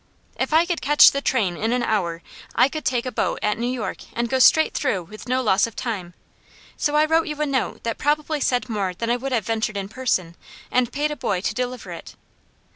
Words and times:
"'If 0.35 0.51
I 0.51 0.65
could 0.65 0.81
catch 0.81 1.11
the 1.11 1.21
train 1.21 1.55
in 1.55 1.71
an 1.71 1.83
hour, 1.83 2.23
I 2.55 2.69
could 2.69 2.83
take 2.85 3.05
a 3.05 3.11
boat 3.11 3.37
at 3.43 3.59
New 3.59 3.69
York, 3.69 3.99
and 4.13 4.27
go 4.29 4.39
straight 4.39 4.73
through 4.73 5.03
with 5.03 5.29
no 5.29 5.43
loss 5.43 5.67
of 5.67 5.75
time. 5.75 6.15
So 6.75 6.95
I 6.95 7.05
wrote 7.05 7.27
you 7.27 7.39
a 7.39 7.45
note 7.45 7.83
that 7.83 7.99
probably 7.99 8.41
said 8.41 8.67
more 8.67 8.95
than 8.95 9.11
I 9.11 9.15
would 9.17 9.31
have 9.31 9.45
ventured 9.45 9.77
in 9.77 9.89
person, 9.89 10.35
and 10.71 10.91
paid 10.91 11.11
a 11.11 11.15
boy 11.15 11.41
to 11.41 11.53
deliver 11.53 11.91
it.'" 11.91 12.15